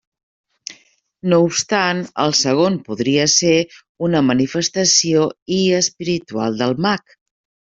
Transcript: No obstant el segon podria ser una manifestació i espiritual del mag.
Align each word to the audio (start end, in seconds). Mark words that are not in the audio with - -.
No 1.33 1.37
obstant 1.49 2.01
el 2.23 2.33
segon 2.39 2.79
podria 2.87 3.27
ser 3.35 3.53
una 4.09 4.23
manifestació 4.31 5.29
i 5.59 5.61
espiritual 5.83 6.59
del 6.65 6.77
mag. 6.89 7.17